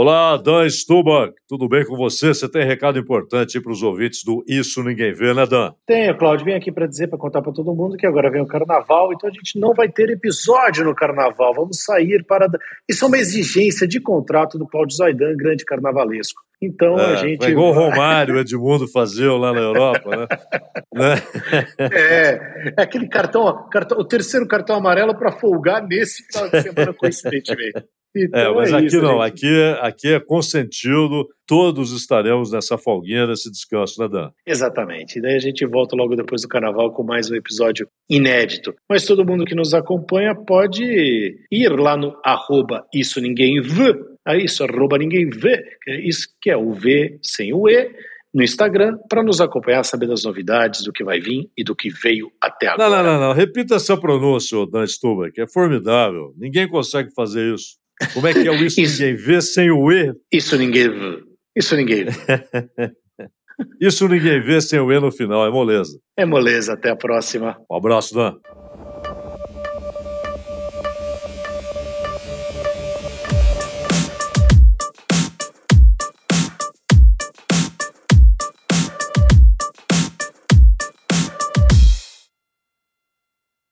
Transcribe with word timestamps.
Olá, 0.00 0.36
Dan 0.36 0.64
Stubach, 0.70 1.34
tudo 1.48 1.68
bem 1.68 1.84
com 1.84 1.96
você? 1.96 2.28
Você 2.28 2.48
tem 2.48 2.64
recado 2.64 3.00
importante 3.00 3.60
para 3.60 3.72
os 3.72 3.82
ouvintes 3.82 4.22
do 4.22 4.44
Isso 4.46 4.80
Ninguém 4.80 5.12
Vê, 5.12 5.34
né, 5.34 5.44
Dan? 5.44 5.72
Tenho, 5.84 6.16
Claudio. 6.16 6.46
Vim 6.46 6.52
aqui 6.52 6.70
para 6.70 6.86
dizer, 6.86 7.08
para 7.08 7.18
contar 7.18 7.42
para 7.42 7.50
todo 7.50 7.74
mundo 7.74 7.96
que 7.96 8.06
agora 8.06 8.30
vem 8.30 8.40
o 8.40 8.46
carnaval, 8.46 9.12
então 9.12 9.28
a 9.28 9.32
gente 9.32 9.58
não 9.58 9.74
vai 9.74 9.88
ter 9.88 10.08
episódio 10.08 10.84
no 10.84 10.94
carnaval. 10.94 11.52
Vamos 11.52 11.82
sair 11.82 12.24
para. 12.24 12.46
Isso 12.88 13.04
é 13.04 13.08
uma 13.08 13.18
exigência 13.18 13.88
de 13.88 14.00
contrato 14.00 14.56
do 14.56 14.68
Claudio 14.68 14.96
Zaidan, 14.96 15.36
grande 15.36 15.64
carnavalesco. 15.64 16.40
Então 16.62 16.96
é, 16.96 17.04
a 17.04 17.16
gente. 17.16 17.50
Igual 17.50 17.70
o 17.70 17.72
Romário, 17.72 18.36
o 18.36 18.38
Edmundo 18.38 18.86
faziam 18.86 19.36
lá 19.36 19.52
na 19.52 19.62
Europa, 19.62 20.10
né? 20.16 20.26
né? 20.94 21.14
é, 21.92 22.72
é 22.78 22.82
aquele 22.82 23.08
cartão, 23.08 23.68
cartão, 23.68 23.98
o 23.98 24.04
terceiro 24.04 24.46
cartão 24.46 24.76
amarelo 24.76 25.18
para 25.18 25.32
folgar 25.32 25.84
nesse 25.84 26.24
final 26.24 26.48
de 26.48 26.62
semana, 26.62 26.94
coincidentemente. 26.94 27.84
Então 28.16 28.40
é, 28.40 28.54
mas 28.54 28.72
é 28.72 28.76
aqui 28.76 28.86
isso, 28.86 29.02
não, 29.02 29.20
aqui 29.20 29.46
é, 29.46 29.78
aqui 29.80 30.08
é 30.08 30.20
consentido, 30.20 31.28
todos 31.46 31.92
estaremos 31.92 32.50
nessa 32.52 32.78
folguinha, 32.78 33.26
nesse 33.26 33.50
descanso, 33.50 34.00
né, 34.00 34.08
Dan? 34.08 34.30
Exatamente. 34.46 35.18
E 35.18 35.22
daí 35.22 35.36
a 35.36 35.40
gente 35.40 35.64
volta 35.66 35.94
logo 35.94 36.16
depois 36.16 36.42
do 36.42 36.48
carnaval 36.48 36.92
com 36.92 37.02
mais 37.02 37.30
um 37.30 37.34
episódio 37.34 37.88
inédito. 38.08 38.74
Mas 38.88 39.04
todo 39.04 39.24
mundo 39.24 39.44
que 39.44 39.54
nos 39.54 39.74
acompanha 39.74 40.34
pode 40.34 40.84
ir 41.50 41.68
lá 41.78 41.96
no 41.96 42.18
arroba 42.24 42.84
isso 42.92 43.20
ninguém 43.20 43.60
vê, 43.60 43.94
é 44.26 44.36
isso, 44.36 44.64
arroba 44.64 44.98
ninguém 44.98 45.28
vê, 45.28 45.62
que 45.82 45.90
é 45.90 46.00
isso 46.06 46.28
que 46.40 46.50
é 46.50 46.56
o 46.56 46.72
V 46.72 47.18
sem 47.22 47.52
o 47.52 47.68
E, 47.68 47.90
no 48.32 48.42
Instagram 48.42 48.98
para 49.08 49.22
nos 49.22 49.40
acompanhar, 49.40 49.84
saber 49.84 50.06
das 50.06 50.24
novidades, 50.24 50.84
do 50.84 50.92
que 50.92 51.02
vai 51.02 51.20
vir 51.20 51.50
e 51.56 51.64
do 51.64 51.74
que 51.74 51.88
veio 51.88 52.30
até 52.42 52.68
agora. 52.68 52.90
Não, 52.90 53.02
não, 53.02 53.12
não, 53.12 53.28
não. 53.28 53.34
repita 53.34 53.76
essa 53.76 53.96
pronúncia, 53.96 54.58
Dan 54.66 54.86
Stuber, 54.86 55.32
que 55.32 55.40
é 55.40 55.46
formidável. 55.46 56.34
Ninguém 56.36 56.68
consegue 56.68 57.10
fazer 57.14 57.54
isso. 57.54 57.78
Como 58.14 58.26
é 58.26 58.32
que 58.32 58.46
é 58.46 58.50
o 58.50 58.54
isso, 58.54 58.80
isso 58.80 59.02
ninguém 59.02 59.16
vê 59.16 59.40
sem 59.40 59.70
o 59.70 59.92
E? 59.92 60.12
Isso 60.32 60.56
ninguém 60.56 60.88
vê. 60.88 61.22
Isso 61.56 61.76
ninguém 61.76 62.04
vê. 62.04 62.12
isso 63.80 64.08
ninguém 64.08 64.40
vê 64.40 64.60
sem 64.60 64.78
o 64.78 64.92
E 64.92 65.00
no 65.00 65.10
final, 65.10 65.46
é 65.46 65.50
moleza. 65.50 65.98
É 66.16 66.24
moleza, 66.24 66.74
até 66.74 66.90
a 66.90 66.96
próxima. 66.96 67.58
Um 67.70 67.76
abraço, 67.76 68.14
Dan. 68.14 68.34